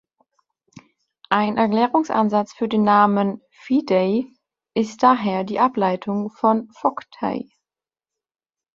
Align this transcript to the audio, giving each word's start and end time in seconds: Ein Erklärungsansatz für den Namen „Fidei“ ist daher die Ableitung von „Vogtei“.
Ein 1.29 1.57
Erklärungsansatz 1.57 2.53
für 2.53 2.67
den 2.67 2.81
Namen 2.83 3.39
„Fidei“ 3.51 4.25
ist 4.73 5.03
daher 5.03 5.43
die 5.43 5.59
Ableitung 5.59 6.31
von 6.31 6.71
„Vogtei“. 6.71 7.45